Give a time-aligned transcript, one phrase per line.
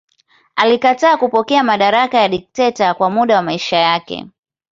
[0.55, 4.27] Alikataa kupokea madaraka ya dikteta kwa muda wa maisha yake.